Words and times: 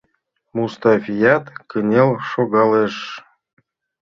Муставият 0.55 1.45
кынел 1.69 2.09
шогалеш. 2.29 2.95